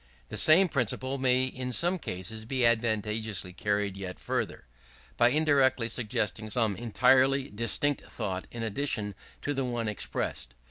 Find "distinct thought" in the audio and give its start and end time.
7.51-8.47